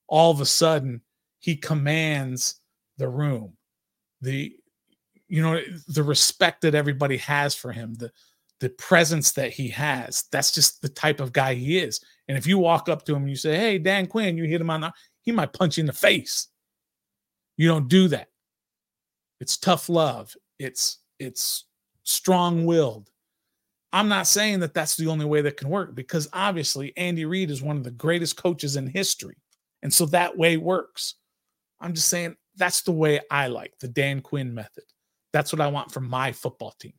All 0.08 0.32
of 0.32 0.42
a 0.42 0.46
sudden, 0.46 1.02
he 1.40 1.56
commands 1.56 2.60
the 2.98 3.10
room. 3.10 3.54
The 4.22 4.56
you 5.28 5.42
know 5.42 5.62
the 5.90 6.04
respect 6.04 6.62
that 6.62 6.76
everybody 6.76 7.18
has 7.18 7.54
for 7.54 7.72
him, 7.72 7.94
the 7.96 8.12
the 8.60 8.70
presence 8.70 9.32
that 9.34 9.52
he 9.52 9.68
has. 9.70 10.26
That's 10.32 10.52
just 10.52 10.82
the 10.82 10.90
type 10.90 11.20
of 11.20 11.34
guy 11.34 11.54
he 11.54 11.78
is. 11.78 12.02
And 12.28 12.38
if 12.38 12.48
you 12.48 12.58
walk 12.58 12.90
up 12.90 13.06
to 13.06 13.16
him 13.16 13.24
and 13.24 13.30
you 13.30 13.36
say, 13.36 13.56
Hey, 13.56 13.78
Dan 13.78 14.08
Quinn, 14.08 14.38
you 14.38 14.46
hit 14.46 14.62
him 14.62 14.70
on 14.70 14.82
the, 14.82 14.94
he 15.22 15.32
might 15.32 15.54
punch 15.54 15.78
you 15.78 15.82
in 15.82 15.88
the 15.88 15.94
face. 15.94 16.48
You 17.58 17.68
don't 17.68 17.88
do 17.88 18.08
that. 18.10 18.30
It's 19.40 19.58
tough 19.58 19.90
love. 19.90 20.36
It's, 20.60 21.00
it's 21.20 21.66
strong 22.04 22.66
willed. 22.66 23.10
I'm 23.94 24.10
not 24.10 24.28
saying 24.28 24.60
that 24.62 24.74
that's 24.74 24.98
the 24.98 25.08
only 25.08 25.26
way 25.26 25.42
that 25.42 25.58
can 25.58 25.70
work 25.70 25.96
because 25.96 26.28
obviously 26.34 26.94
Andy 26.98 27.26
Reid 27.26 27.50
is 27.50 27.62
one 27.62 27.78
of 27.78 27.84
the 27.84 27.92
greatest 27.92 28.36
coaches 28.38 28.76
in 28.76 28.88
history. 28.88 29.38
And 29.84 29.94
so 29.94 30.06
that 30.08 30.38
way 30.38 30.58
works. 30.58 31.16
I'm 31.80 31.94
just 31.94 32.08
saying 32.08 32.36
that's 32.56 32.82
the 32.82 32.92
way 32.92 33.20
I 33.30 33.48
like 33.48 33.74
the 33.80 33.88
Dan 33.88 34.22
Quinn 34.22 34.54
method. 34.54 34.84
That's 35.34 35.54
what 35.54 35.62
I 35.62 35.68
want 35.68 35.92
from 35.92 36.10
my 36.10 36.32
football 36.32 36.74
team. 36.80 36.94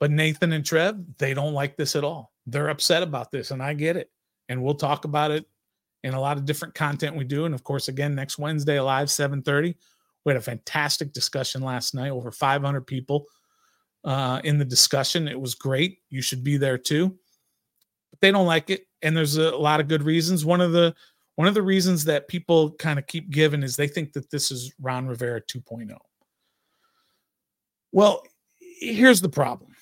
But 0.00 0.10
Nathan 0.10 0.52
and 0.52 0.64
Trev, 0.64 0.96
they 1.18 1.34
don't 1.34 1.52
like 1.54 1.76
this 1.76 1.96
at 1.96 2.04
all. 2.04 2.32
They're 2.46 2.68
upset 2.68 3.02
about 3.02 3.30
this, 3.30 3.50
and 3.50 3.62
I 3.62 3.74
get 3.74 3.96
it. 3.96 4.10
And 4.48 4.62
we'll 4.62 4.74
talk 4.74 5.04
about 5.04 5.30
it 5.30 5.46
in 6.02 6.14
a 6.14 6.20
lot 6.20 6.36
of 6.36 6.44
different 6.44 6.74
content 6.74 7.16
we 7.16 7.24
do. 7.24 7.46
And 7.46 7.54
of 7.54 7.64
course, 7.64 7.88
again, 7.88 8.14
next 8.14 8.38
Wednesday, 8.38 8.78
live 8.80 9.08
7:30. 9.08 9.74
We 10.24 10.30
had 10.30 10.36
a 10.36 10.42
fantastic 10.42 11.12
discussion 11.12 11.62
last 11.62 11.94
night, 11.94 12.10
over 12.10 12.30
500 12.30 12.86
people 12.86 13.26
uh, 14.04 14.40
in 14.44 14.58
the 14.58 14.64
discussion. 14.64 15.28
It 15.28 15.40
was 15.40 15.54
great. 15.54 15.98
You 16.10 16.22
should 16.22 16.44
be 16.44 16.56
there 16.56 16.78
too. 16.78 17.16
But 18.10 18.20
they 18.20 18.30
don't 18.30 18.46
like 18.46 18.70
it, 18.70 18.86
and 19.02 19.16
there's 19.16 19.36
a 19.36 19.56
lot 19.56 19.80
of 19.80 19.88
good 19.88 20.02
reasons. 20.02 20.44
One 20.44 20.60
of 20.60 20.72
the 20.72 20.94
one 21.36 21.48
of 21.48 21.54
the 21.54 21.62
reasons 21.62 22.04
that 22.04 22.28
people 22.28 22.72
kind 22.72 22.98
of 22.98 23.06
keep 23.06 23.30
giving 23.30 23.62
is 23.62 23.76
they 23.76 23.88
think 23.88 24.12
that 24.12 24.30
this 24.30 24.50
is 24.50 24.72
Ron 24.80 25.06
Rivera 25.06 25.40
2.0. 25.40 25.96
Well, 27.92 28.22
here's 28.58 29.20
the 29.20 29.28
problem. 29.28 29.72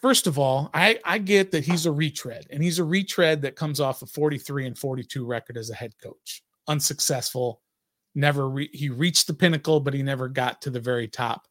First 0.00 0.26
of 0.26 0.38
all, 0.38 0.70
I, 0.72 1.00
I 1.04 1.18
get 1.18 1.50
that 1.50 1.64
he's 1.64 1.84
a 1.84 1.92
retread, 1.92 2.46
and 2.50 2.62
he's 2.62 2.78
a 2.78 2.84
retread 2.84 3.42
that 3.42 3.56
comes 3.56 3.80
off 3.80 4.02
a 4.02 4.06
43 4.06 4.66
and 4.66 4.78
42 4.78 5.26
record 5.26 5.56
as 5.56 5.70
a 5.70 5.74
head 5.74 5.92
coach. 6.02 6.42
Unsuccessful. 6.68 7.60
Never 8.14 8.48
re- 8.48 8.70
he 8.72 8.90
reached 8.90 9.26
the 9.26 9.34
pinnacle, 9.34 9.80
but 9.80 9.94
he 9.94 10.02
never 10.02 10.28
got 10.28 10.62
to 10.62 10.70
the 10.70 10.80
very 10.80 11.08
top, 11.08 11.48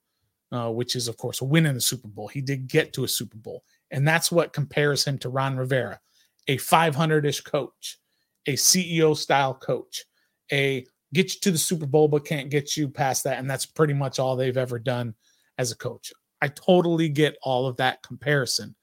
uh, 0.51 0.69
which 0.69 0.95
is, 0.95 1.07
of 1.07 1.17
course, 1.17 1.41
a 1.41 1.45
win 1.45 1.65
in 1.65 1.75
the 1.75 1.81
Super 1.81 2.07
Bowl. 2.07 2.29
He 2.29 2.41
did 2.41 2.67
get 2.67 2.93
to 2.93 3.03
a 3.03 3.07
Super 3.07 3.37
Bowl, 3.37 3.63
and 3.91 4.07
that's 4.07 4.31
what 4.31 4.53
compares 4.53 5.03
him 5.03 5.17
to 5.19 5.29
Ron 5.29 5.57
Rivera, 5.57 5.99
a 6.47 6.57
500 6.57 7.25
ish 7.25 7.41
coach 7.41 7.99
a 8.47 8.53
CEO 8.53 9.15
style 9.15 9.53
coach, 9.53 10.05
a 10.51 10.85
get 11.13 11.33
you 11.33 11.39
to 11.41 11.51
the 11.51 11.57
Super 11.57 11.85
Bowl, 11.85 12.07
but 12.07 12.25
can't 12.25 12.49
get 12.49 12.75
you 12.75 12.89
past 12.89 13.23
that. 13.25 13.39
And 13.39 13.49
that's 13.49 13.65
pretty 13.65 13.93
much 13.93 14.19
all 14.19 14.35
they've 14.35 14.57
ever 14.57 14.79
done 14.79 15.13
as 15.57 15.71
a 15.71 15.77
coach. 15.77 16.11
I 16.41 16.47
totally 16.49 17.09
get 17.09 17.37
all 17.41 17.67
of 17.67 17.77
that 17.77 18.01
comparison, 18.03 18.75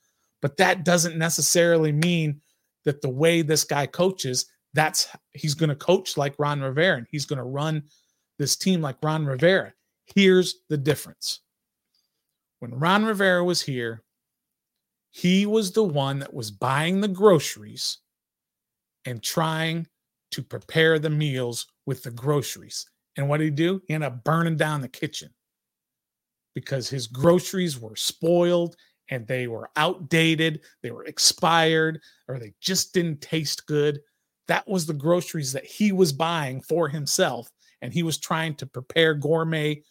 but 0.43 0.57
that 0.59 0.85
doesn't 0.85 1.17
necessarily 1.17 1.93
mean 1.93 2.41
that 2.85 3.01
the 3.01 3.11
way 3.11 3.43
this 3.43 3.65
guy 3.65 3.87
coaches, 3.87 4.47
that's 4.75 5.09
he's 5.33 5.55
going 5.55 5.71
to 5.71 5.77
coach 5.77 6.17
like 6.17 6.35
Ron 6.39 6.61
Rivera 6.61 6.99
and 6.99 7.07
he's 7.11 7.27
going 7.27 7.39
to 7.39 7.45
run 7.45 7.85
this 8.39 8.57
team 8.57 8.81
like 8.81 8.97
Ron 9.03 9.25
Rivera. 9.25 9.73
Here's 10.15 10.57
the 10.69 10.77
difference. 10.77 11.41
When 12.59 12.75
Ron 12.75 13.05
Rivera 13.05 13.45
was 13.45 13.63
here, 13.63 14.03
he 15.11 15.47
was 15.47 15.73
the 15.73 15.85
one 15.85 16.19
that 16.19 16.35
was 16.35 16.51
buying 16.51 17.01
the 17.01 17.09
groceries 17.09 17.99
and 19.07 19.23
trying 19.23 19.87
to 20.33 20.43
prepare 20.43 20.99
the 20.99 21.11
meals 21.11 21.67
with 21.87 22.03
the 22.03 22.11
groceries. 22.11 22.87
And 23.17 23.29
what 23.29 23.39
did 23.39 23.45
he 23.45 23.51
do? 23.51 23.81
He 23.87 23.95
ended 23.95 24.09
up 24.09 24.25
burning 24.25 24.57
down 24.57 24.81
the 24.81 24.89
kitchen 24.89 25.31
because 26.55 26.89
his 26.89 27.07
groceries 27.07 27.79
were 27.79 27.97
spoiled 27.97 28.77
and 29.11 29.27
they 29.27 29.47
were 29.47 29.71
outdated, 29.77 30.61
they 30.83 30.91
were 30.91 31.05
expired, 31.05 32.01
or 32.29 32.39
they 32.39 32.55
just 32.61 32.95
didn't 32.95 33.21
taste 33.21 33.67
good. 33.67 34.01
That 34.49 34.67
was 34.67 34.87
the 34.87 34.95
groceries 34.95 35.53
that 35.53 35.65
he 35.65 35.93
was 35.93 36.13
buying 36.13 36.61
for 36.61 36.89
himself. 36.89 37.49
And 37.83 37.93
he 37.93 38.03
was 38.03 38.19
trying 38.19 38.55
to 38.57 38.67
prepare 38.67 39.15
gourmet 39.15 39.83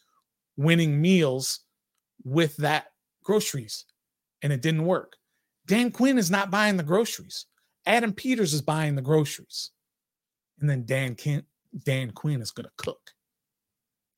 winning 0.57 0.99
meals 0.99 1.59
with 2.23 2.57
that 2.57 2.87
groceries. 3.23 3.85
And 4.41 4.51
it 4.51 4.61
didn't 4.61 4.85
work. 4.85 5.15
Dan 5.67 5.91
Quinn 5.91 6.17
is 6.17 6.31
not 6.31 6.51
buying 6.51 6.75
the 6.75 6.83
groceries. 6.83 7.45
Adam 7.85 8.13
Peters 8.13 8.53
is 8.53 8.61
buying 8.61 8.95
the 8.95 9.01
groceries. 9.01 9.71
And 10.59 10.69
then 10.69 10.85
Dan 10.85 11.15
Kent, 11.15 11.45
Dan 11.83 12.11
Quinn 12.11 12.41
is 12.41 12.51
going 12.51 12.65
to 12.65 12.71
cook. 12.77 13.11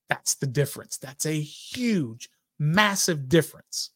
That's 0.08 0.34
the 0.34 0.46
difference. 0.46 0.98
That's 0.98 1.26
a 1.26 1.40
huge, 1.40 2.28
massive 2.58 3.28
difference. 3.28 3.90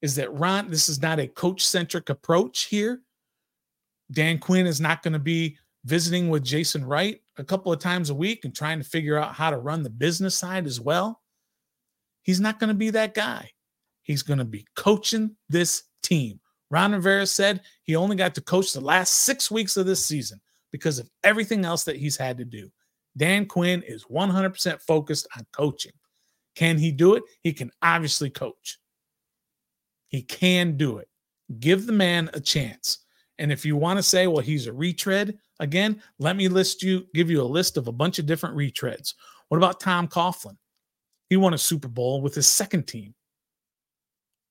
Is 0.00 0.16
that 0.16 0.32
Ron? 0.32 0.68
This 0.68 0.88
is 0.88 1.00
not 1.00 1.20
a 1.20 1.28
coach 1.28 1.64
centric 1.64 2.10
approach 2.10 2.64
here. 2.64 3.02
Dan 4.10 4.38
Quinn 4.38 4.66
is 4.66 4.80
not 4.80 5.02
going 5.02 5.12
to 5.12 5.20
be 5.20 5.56
visiting 5.84 6.28
with 6.28 6.44
Jason 6.44 6.84
Wright 6.84 7.20
a 7.38 7.44
couple 7.44 7.72
of 7.72 7.78
times 7.78 8.10
a 8.10 8.14
week 8.14 8.44
and 8.44 8.54
trying 8.54 8.78
to 8.78 8.84
figure 8.84 9.16
out 9.16 9.34
how 9.34 9.50
to 9.50 9.58
run 9.58 9.82
the 9.82 9.90
business 9.90 10.34
side 10.34 10.66
as 10.66 10.80
well. 10.80 11.22
He's 12.22 12.40
not 12.40 12.58
going 12.58 12.68
to 12.68 12.74
be 12.74 12.90
that 12.90 13.14
guy. 13.14 13.50
He's 14.02 14.22
going 14.22 14.38
to 14.38 14.44
be 14.44 14.66
coaching 14.74 15.36
this 15.48 15.84
team. 16.02 16.40
Ron 16.72 16.92
Rivera 16.92 17.26
said 17.26 17.60
he 17.82 17.94
only 17.94 18.16
got 18.16 18.34
to 18.34 18.40
coach 18.40 18.72
the 18.72 18.80
last 18.80 19.24
six 19.24 19.50
weeks 19.50 19.76
of 19.76 19.84
this 19.84 20.04
season 20.04 20.40
because 20.72 20.98
of 20.98 21.10
everything 21.22 21.66
else 21.66 21.84
that 21.84 21.96
he's 21.96 22.16
had 22.16 22.38
to 22.38 22.46
do. 22.46 22.70
Dan 23.14 23.44
Quinn 23.44 23.82
is 23.86 24.06
100% 24.06 24.80
focused 24.80 25.28
on 25.36 25.46
coaching. 25.52 25.92
Can 26.56 26.78
he 26.78 26.90
do 26.90 27.14
it? 27.14 27.24
He 27.42 27.52
can 27.52 27.70
obviously 27.82 28.30
coach. 28.30 28.78
He 30.08 30.22
can 30.22 30.78
do 30.78 30.96
it. 30.96 31.08
Give 31.60 31.84
the 31.84 31.92
man 31.92 32.30
a 32.32 32.40
chance. 32.40 33.00
And 33.38 33.52
if 33.52 33.66
you 33.66 33.76
want 33.76 33.98
to 33.98 34.02
say, 34.02 34.26
well, 34.26 34.42
he's 34.42 34.66
a 34.66 34.72
retread, 34.72 35.36
again, 35.60 36.02
let 36.18 36.36
me 36.36 36.48
list 36.48 36.82
you, 36.82 37.06
give 37.12 37.30
you 37.30 37.42
a 37.42 37.44
list 37.44 37.76
of 37.76 37.86
a 37.86 37.92
bunch 37.92 38.18
of 38.18 38.24
different 38.24 38.56
retreads. 38.56 39.12
What 39.48 39.58
about 39.58 39.78
Tom 39.78 40.08
Coughlin? 40.08 40.56
He 41.28 41.36
won 41.36 41.52
a 41.52 41.58
Super 41.58 41.88
Bowl 41.88 42.22
with 42.22 42.34
his 42.34 42.46
second 42.46 42.84
team. 42.86 43.14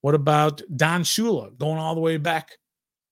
What 0.02 0.16
about 0.16 0.62
Don 0.76 1.04
Shula 1.04 1.58
going 1.58 1.78
all 1.78 1.96
the 1.96 2.02
way 2.02 2.18
back 2.18 2.52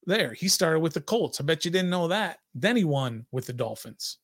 there? 0.06 0.34
He 0.34 0.48
started 0.48 0.80
with 0.80 0.94
the 0.94 1.02
Colts. 1.02 1.40
I 1.40 1.44
bet 1.44 1.66
you 1.66 1.72
didn't 1.72 1.92
know 1.92 2.08
that. 2.08 2.40
Then 2.56 2.76
he 2.76 2.84
won 2.84 3.26
with 3.32 3.46
the 3.46 3.54
Dolphins. 3.54 4.18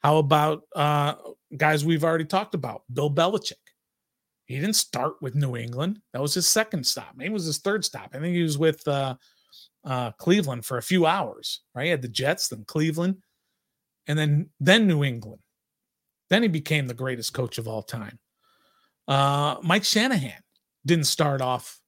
How 0.00 0.16
about 0.16 0.62
uh, 0.74 1.14
guys 1.56 1.84
we've 1.84 2.04
already 2.04 2.24
talked 2.24 2.54
about? 2.54 2.82
Bill 2.92 3.10
Belichick. 3.10 3.52
He 4.46 4.58
didn't 4.58 4.76
start 4.76 5.14
with 5.20 5.34
New 5.34 5.56
England. 5.56 6.00
That 6.12 6.22
was 6.22 6.34
his 6.34 6.48
second 6.48 6.84
stop. 6.84 7.12
Maybe 7.14 7.30
it 7.30 7.34
was 7.34 7.44
his 7.44 7.58
third 7.58 7.84
stop. 7.84 8.10
I 8.14 8.18
think 8.18 8.34
he 8.34 8.42
was 8.42 8.58
with 8.58 8.86
uh, 8.88 9.14
uh, 9.84 10.10
Cleveland 10.12 10.64
for 10.64 10.78
a 10.78 10.82
few 10.82 11.06
hours. 11.06 11.60
Right? 11.74 11.84
He 11.84 11.90
had 11.90 12.02
the 12.02 12.08
Jets, 12.08 12.48
then 12.48 12.64
Cleveland, 12.64 13.18
and 14.08 14.18
then 14.18 14.48
then 14.58 14.88
New 14.88 15.04
England. 15.04 15.42
Then 16.30 16.42
he 16.42 16.48
became 16.48 16.86
the 16.86 16.94
greatest 16.94 17.34
coach 17.34 17.58
of 17.58 17.68
all 17.68 17.82
time. 17.82 18.18
Uh, 19.06 19.56
Mike 19.62 19.84
Shanahan 19.84 20.40
didn't 20.86 21.04
start 21.04 21.40
off 21.40 21.80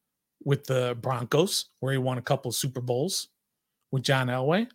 with 0.45 0.65
the 0.65 0.97
Broncos, 1.01 1.67
where 1.81 1.93
he 1.93 1.99
won 1.99 2.19
a 2.19 2.23
couple 2.23 2.53
Super 2.53 2.81
Bowls 2.81 3.29
with 3.91 4.03
John 4.03 4.29
Elway. 4.29 4.69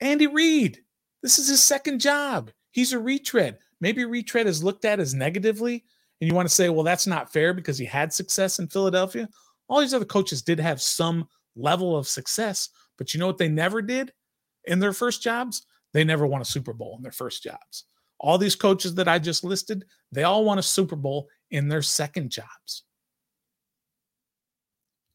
Andy 0.00 0.26
Reid, 0.26 0.80
this 1.22 1.38
is 1.38 1.48
his 1.48 1.62
second 1.62 2.00
job. 2.00 2.50
He's 2.70 2.92
a 2.92 2.98
retread. 2.98 3.58
Maybe 3.80 4.04
retread 4.04 4.46
is 4.46 4.64
looked 4.64 4.84
at 4.84 5.00
as 5.00 5.14
negatively, 5.14 5.84
and 6.20 6.28
you 6.28 6.34
want 6.34 6.48
to 6.48 6.54
say, 6.54 6.68
well, 6.68 6.84
that's 6.84 7.06
not 7.06 7.32
fair 7.32 7.52
because 7.52 7.78
he 7.78 7.84
had 7.84 8.12
success 8.12 8.58
in 8.58 8.68
Philadelphia. 8.68 9.28
All 9.68 9.80
these 9.80 9.94
other 9.94 10.04
coaches 10.04 10.42
did 10.42 10.60
have 10.60 10.80
some 10.80 11.28
level 11.56 11.96
of 11.96 12.08
success, 12.08 12.68
but 12.98 13.12
you 13.12 13.20
know 13.20 13.26
what 13.26 13.38
they 13.38 13.48
never 13.48 13.82
did 13.82 14.12
in 14.64 14.78
their 14.78 14.92
first 14.92 15.22
jobs? 15.22 15.66
They 15.92 16.04
never 16.04 16.26
won 16.26 16.40
a 16.40 16.44
Super 16.46 16.72
Bowl 16.72 16.94
in 16.96 17.02
their 17.02 17.12
first 17.12 17.42
jobs. 17.42 17.84
All 18.18 18.38
these 18.38 18.56
coaches 18.56 18.94
that 18.94 19.08
I 19.08 19.18
just 19.18 19.44
listed, 19.44 19.84
they 20.12 20.24
all 20.24 20.44
won 20.44 20.58
a 20.58 20.62
Super 20.62 20.96
Bowl 20.96 21.28
in 21.50 21.68
their 21.68 21.82
second 21.82 22.30
jobs. 22.30 22.84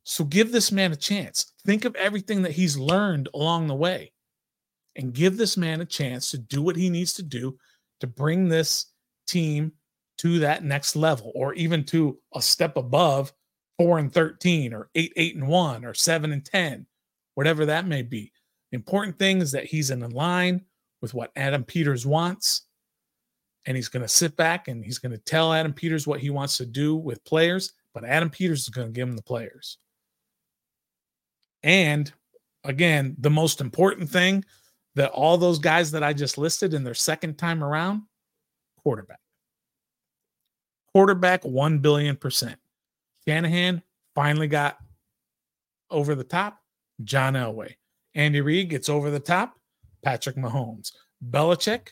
So 0.10 0.24
give 0.24 0.52
this 0.52 0.72
man 0.72 0.92
a 0.92 0.96
chance. 0.96 1.54
Think 1.68 1.86
of 1.86 1.96
everything 1.96 2.42
that 2.42 2.54
he's 2.54 2.76
learned 2.76 3.30
along 3.36 3.68
the 3.68 3.76
way 3.76 4.12
and 4.96 5.14
give 5.14 5.38
this 5.38 5.56
man 5.56 5.82
a 5.82 5.86
chance 5.86 6.32
to 6.32 6.40
do 6.40 6.64
what 6.64 6.76
he 6.76 6.90
needs 6.90 7.14
to 7.14 7.24
do 7.24 7.60
to 8.00 8.08
bring 8.08 8.50
this 8.50 8.88
team 9.28 9.72
to 10.18 10.40
that 10.40 10.64
next 10.64 10.96
level 10.96 11.32
or 11.36 11.54
even 11.54 11.84
to 11.84 12.18
a 12.34 12.42
step 12.42 12.76
above 12.76 13.32
4 13.78 14.00
and 14.00 14.12
13 14.12 14.74
or 14.74 14.90
8 14.96 15.14
8 15.16 15.36
and 15.36 15.48
1 15.48 15.86
or 15.86 15.94
7 15.94 16.32
and 16.32 16.44
10 16.44 16.88
whatever 17.36 17.68
that 17.68 17.86
may 17.86 18.02
be 18.02 18.32
the 18.72 18.78
important 18.78 19.20
thing 19.20 19.42
is 19.44 19.52
that 19.52 19.66
he's 19.66 19.92
in 19.92 20.00
line 20.10 20.66
with 21.04 21.14
what 21.14 21.32
Adam 21.36 21.64
Peters 21.64 22.08
wants 22.08 22.64
and 23.68 23.78
he's 23.78 23.90
going 23.90 24.02
to 24.02 24.10
sit 24.10 24.36
back 24.36 24.70
and 24.70 24.84
he's 24.84 24.98
going 24.98 25.12
to 25.12 25.20
tell 25.20 25.54
Adam 25.54 25.72
Peters 25.72 26.08
what 26.08 26.20
he 26.20 26.32
wants 26.32 26.58
to 26.58 26.66
do 26.66 26.96
with 26.96 27.24
players 27.26 27.74
but 27.94 28.04
Adam 28.04 28.32
Peters 28.32 28.64
is 28.64 28.70
going 28.70 28.88
to 28.88 28.94
give 28.94 29.08
him 29.08 29.16
the 29.16 29.22
players 29.22 29.78
and 31.64 32.12
again, 32.64 33.16
the 33.20 33.30
most 33.30 33.62
important 33.62 34.10
thing 34.10 34.44
that 34.96 35.12
all 35.12 35.38
those 35.38 35.60
guys 35.60 35.92
that 35.92 36.04
I 36.04 36.14
just 36.14 36.38
listed 36.38 36.74
in 36.74 36.84
their 36.84 36.94
second 36.94 37.38
time 37.38 37.64
around, 37.64 38.04
quarterback. 38.84 39.20
Quarterback, 40.94 41.46
1 41.46 41.80
billion 41.80 42.16
percent. 42.16 42.58
Shanahan, 43.28 43.82
finally 44.16 44.48
got 44.48 44.78
over 45.92 46.16
the 46.16 46.24
top. 46.24 46.58
John 47.04 47.34
Elway. 47.34 47.76
Andy 48.16 48.42
Reid 48.42 48.70
gets 48.70 48.90
over 48.90 49.10
the 49.10 49.20
top. 49.20 49.56
Patrick 50.04 50.36
Mahomes. 50.36 50.92
Belichick. 51.30 51.90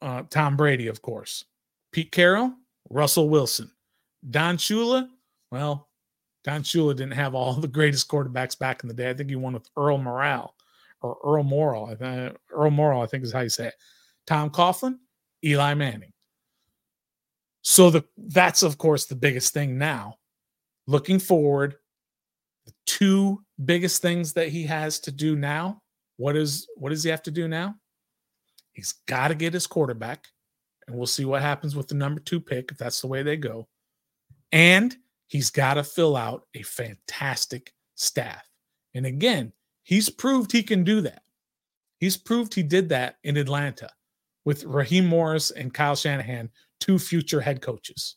Uh, 0.00 0.22
Tom 0.30 0.56
Brady, 0.56 0.86
of 0.86 1.02
course. 1.02 1.44
Pete 1.92 2.12
Carroll. 2.12 2.54
Russell 2.88 3.28
Wilson. 3.28 3.70
Don 4.28 4.56
Shula. 4.56 5.08
Well, 5.50 5.89
Don 6.44 6.62
Shula 6.62 6.96
didn't 6.96 7.12
have 7.12 7.34
all 7.34 7.52
the 7.54 7.68
greatest 7.68 8.08
quarterbacks 8.08 8.58
back 8.58 8.82
in 8.82 8.88
the 8.88 8.94
day. 8.94 9.10
I 9.10 9.14
think 9.14 9.30
he 9.30 9.36
won 9.36 9.52
with 9.52 9.68
Earl 9.76 9.98
Morrall 9.98 10.50
or 11.02 11.18
Earl 11.24 11.44
Morrall. 11.44 11.90
I 11.90 11.94
think 11.94 12.36
Earl 12.50 12.70
Morrall, 12.70 13.02
I 13.02 13.06
think 13.06 13.24
is 13.24 13.32
how 13.32 13.40
you 13.40 13.48
say 13.48 13.68
it. 13.68 13.74
Tom 14.26 14.50
Coughlin, 14.50 14.98
Eli 15.44 15.74
Manning. 15.74 16.12
So 17.62 17.90
the 17.90 18.04
that's 18.16 18.62
of 18.62 18.78
course 18.78 19.06
the 19.06 19.16
biggest 19.16 19.52
thing 19.52 19.76
now. 19.76 20.16
Looking 20.86 21.18
forward, 21.18 21.76
the 22.66 22.72
two 22.86 23.44
biggest 23.64 24.02
things 24.02 24.32
that 24.32 24.48
he 24.48 24.64
has 24.64 24.98
to 25.00 25.12
do 25.12 25.36
now. 25.36 25.82
What 26.16 26.36
is 26.36 26.66
what 26.76 26.90
does 26.90 27.04
he 27.04 27.10
have 27.10 27.22
to 27.24 27.30
do 27.30 27.48
now? 27.48 27.74
He's 28.72 28.94
got 29.06 29.28
to 29.28 29.34
get 29.34 29.52
his 29.52 29.66
quarterback, 29.66 30.26
and 30.86 30.96
we'll 30.96 31.06
see 31.06 31.24
what 31.24 31.42
happens 31.42 31.76
with 31.76 31.88
the 31.88 31.94
number 31.94 32.20
two 32.20 32.40
pick 32.40 32.70
if 32.70 32.78
that's 32.78 33.00
the 33.00 33.08
way 33.08 33.22
they 33.22 33.36
go. 33.36 33.68
And 34.52 34.96
he's 35.30 35.50
got 35.50 35.74
to 35.74 35.84
fill 35.84 36.16
out 36.16 36.42
a 36.54 36.62
fantastic 36.62 37.72
staff. 37.94 38.44
And 38.94 39.06
again, 39.06 39.52
he's 39.84 40.10
proved 40.10 40.50
he 40.50 40.62
can 40.62 40.82
do 40.82 41.00
that. 41.02 41.22
He's 41.98 42.16
proved 42.16 42.52
he 42.52 42.64
did 42.64 42.88
that 42.88 43.18
in 43.22 43.36
Atlanta 43.36 43.88
with 44.44 44.64
Raheem 44.64 45.06
Morris 45.06 45.52
and 45.52 45.72
Kyle 45.72 45.94
Shanahan, 45.94 46.50
two 46.80 46.98
future 46.98 47.40
head 47.40 47.62
coaches. 47.62 48.16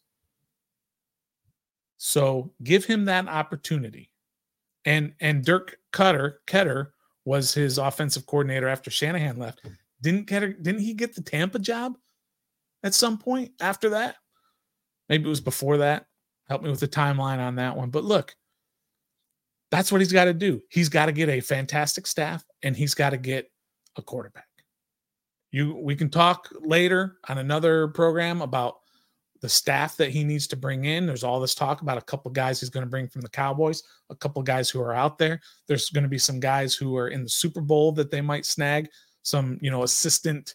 So 1.98 2.52
give 2.64 2.84
him 2.84 3.06
that 3.06 3.28
opportunity. 3.28 4.10
And 4.86 5.14
and 5.22 5.46
Dirk 5.46 5.78
Cutter 5.92 6.42
Koetter 6.48 6.90
was 7.26 7.54
his 7.54 7.78
offensive 7.78 8.26
coordinator 8.26 8.68
after 8.68 8.90
Shanahan 8.90 9.38
left. 9.38 9.62
Didn't 10.02 10.26
Koetter, 10.26 10.62
didn't 10.62 10.82
he 10.82 10.96
get 10.96 11.14
the 11.14 11.22
Tampa 11.22 11.60
job 11.60 11.96
at 12.82 12.96
some 12.96 13.20
point 13.20 13.52
after 13.62 13.90
that? 13.90 14.16
Maybe 15.10 15.26
it 15.26 15.30
was 15.30 15.42
before 15.42 15.78
that. 15.78 16.08
Help 16.54 16.62
me 16.62 16.70
with 16.70 16.82
the 16.82 16.88
timeline 16.88 17.40
on 17.40 17.56
that 17.56 17.76
one. 17.76 17.90
But 17.90 18.04
look, 18.04 18.36
that's 19.72 19.92
what 19.92 20.02
he's 20.02 20.14
got 20.14 20.26
to 20.26 20.36
do. 20.36 20.62
He's 20.70 20.88
got 20.88 21.08
to 21.08 21.12
get 21.12 21.30
a 21.30 21.40
fantastic 21.40 22.06
staff 22.06 22.46
and 22.62 22.78
he's 22.78 22.94
got 22.94 23.10
to 23.10 23.18
get 23.18 23.50
a 23.98 24.04
quarterback. 24.04 24.46
You 25.52 25.76
we 25.76 25.96
can 25.96 26.12
talk 26.12 26.48
later 26.62 27.18
on 27.28 27.40
another 27.40 27.88
program 27.88 28.44
about 28.44 28.76
the 29.42 29.50
staff 29.50 29.98
that 29.98 30.12
he 30.12 30.24
needs 30.24 30.46
to 30.46 30.56
bring 30.56 30.86
in. 30.86 31.08
There's 31.08 31.24
all 31.24 31.40
this 31.40 31.56
talk 31.56 31.82
about 31.82 31.98
a 31.98 32.02
couple 32.02 32.30
guys 32.30 32.60
he's 32.60 32.70
going 32.70 32.86
to 32.86 32.92
bring 32.92 33.08
from 33.08 33.22
the 33.22 33.30
Cowboys, 33.30 33.82
a 34.12 34.16
couple 34.16 34.44
guys 34.44 34.70
who 34.70 34.80
are 34.80 34.94
out 34.94 35.18
there. 35.18 35.42
There's 35.68 35.90
going 35.90 36.04
to 36.04 36.08
be 36.08 36.20
some 36.20 36.40
guys 36.40 36.76
who 36.76 36.96
are 36.96 37.08
in 37.08 37.24
the 37.24 37.30
Super 37.30 37.62
Bowl 37.62 37.94
that 37.94 38.12
they 38.12 38.22
might 38.22 38.46
snag, 38.46 38.90
some, 39.24 39.58
you 39.60 39.72
know, 39.72 39.82
assistant 39.82 40.54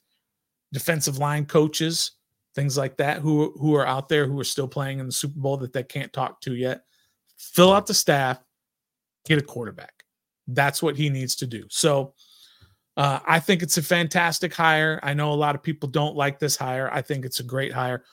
defensive 0.73 1.19
line 1.19 1.45
coaches, 1.45 2.13
things 2.55 2.77
like 2.77 2.97
that 2.97 3.19
who 3.19 3.53
who 3.59 3.75
are 3.75 3.87
out 3.87 4.09
there 4.09 4.27
who 4.27 4.39
are 4.41 4.45
still 4.45 4.69
playing 4.69 4.99
in 4.99 5.07
the 5.07 5.13
Super 5.13 5.39
Bowl 5.39 5.57
that 5.59 5.73
they 5.73 5.83
can't 5.83 6.13
talk 6.13 6.41
to 6.43 6.55
yet. 6.55 6.83
Fill 7.37 7.73
out 7.73 7.87
the 7.87 7.95
staff, 7.95 8.39
get 9.27 9.39
a 9.39 9.43
quarterback. 9.43 10.05
That's 10.47 10.83
what 10.83 10.97
he 10.97 11.09
needs 11.09 11.37
to 11.37 11.47
do. 11.47 11.65
So, 11.69 12.15
uh, 12.97 13.21
I 13.27 13.39
think 13.39 13.63
it's 13.63 13.79
a 13.79 13.83
fantastic 13.83 14.53
hire. 14.53 14.99
I 15.03 15.15
know 15.15 15.33
a 15.33 15.35
lot 15.35 15.55
of 15.55 15.63
people 15.63 15.89
don't 15.89 16.17
like 16.17 16.39
this 16.39 16.57
hire. 16.57 16.91
I 16.93 17.03
think 17.03 17.25
it's 17.25 17.39
a 17.39 17.45
great 17.45 17.73
hire. 17.73 18.05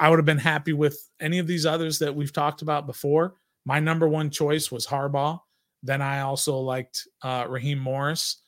I 0.00 0.08
would 0.08 0.18
have 0.18 0.26
been 0.26 0.38
happy 0.38 0.72
with 0.72 0.98
any 1.20 1.38
of 1.38 1.46
these 1.46 1.66
others 1.66 1.98
that 1.98 2.14
we've 2.14 2.32
talked 2.32 2.62
about 2.62 2.86
before. 2.86 3.34
My 3.66 3.78
number 3.78 4.08
one 4.08 4.30
choice 4.30 4.72
was 4.72 4.86
Harbaugh. 4.86 5.38
Then 5.82 6.02
I 6.02 6.20
also 6.20 6.58
liked 6.58 7.06
uh, 7.22 7.46
Raheem 7.48 7.78
Morris 7.78 8.42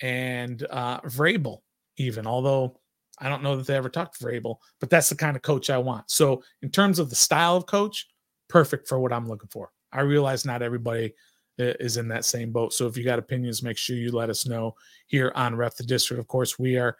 and 0.00 0.66
uh, 0.68 1.00
Vrabel, 1.02 1.58
even, 1.98 2.26
although 2.26 2.80
I 3.20 3.28
don't 3.28 3.42
know 3.42 3.56
that 3.56 3.66
they 3.66 3.76
ever 3.76 3.88
talked 3.88 4.18
to 4.18 4.24
Vrabel, 4.24 4.56
but 4.80 4.90
that's 4.90 5.08
the 5.08 5.14
kind 5.14 5.36
of 5.36 5.42
coach 5.42 5.70
I 5.70 5.78
want. 5.78 6.10
So, 6.10 6.42
in 6.62 6.70
terms 6.70 6.98
of 6.98 7.10
the 7.10 7.16
style 7.16 7.56
of 7.56 7.66
coach, 7.66 8.08
perfect 8.48 8.88
for 8.88 8.98
what 8.98 9.12
I'm 9.12 9.28
looking 9.28 9.48
for. 9.50 9.70
I 9.92 10.00
realize 10.00 10.44
not 10.44 10.62
everybody 10.62 11.14
uh, 11.58 11.74
is 11.80 11.96
in 11.96 12.08
that 12.08 12.24
same 12.24 12.50
boat. 12.50 12.72
So 12.72 12.86
if 12.86 12.96
you 12.96 13.04
got 13.04 13.18
opinions, 13.18 13.62
make 13.62 13.76
sure 13.76 13.96
you 13.96 14.10
let 14.10 14.30
us 14.30 14.46
know 14.46 14.74
here 15.06 15.32
on 15.34 15.54
Ref 15.54 15.76
the 15.76 15.84
District. 15.84 16.20
Of 16.20 16.26
course, 16.26 16.58
we 16.58 16.76
are 16.76 16.96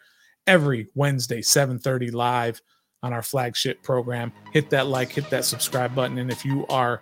every 0.47 0.87
Wednesday, 0.95 1.41
7:30 1.41 2.13
live 2.13 2.61
on 3.03 3.13
our 3.13 3.21
flagship 3.21 3.83
program. 3.83 4.31
Hit 4.53 4.69
that 4.69 4.87
like, 4.87 5.11
hit 5.11 5.29
that 5.29 5.45
subscribe 5.45 5.93
button, 5.93 6.17
and 6.17 6.31
if 6.31 6.45
you 6.45 6.65
are 6.67 7.01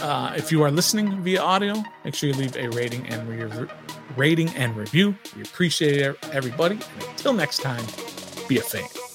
uh, 0.00 0.34
if 0.36 0.52
you 0.52 0.62
are 0.62 0.70
listening 0.70 1.22
via 1.22 1.42
audio, 1.42 1.82
make 2.04 2.14
sure 2.14 2.28
you 2.28 2.34
leave 2.34 2.56
a 2.56 2.68
rating 2.68 3.06
and 3.08 3.28
re- 3.28 3.68
rating 4.16 4.48
and 4.50 4.76
review. 4.76 5.16
We 5.36 5.42
appreciate 5.42 6.00
it, 6.00 6.16
everybody. 6.32 6.76
And 6.76 7.04
until 7.10 7.32
next 7.32 7.58
time, 7.58 7.84
be 8.48 8.58
a 8.58 8.62
fan. 8.62 9.07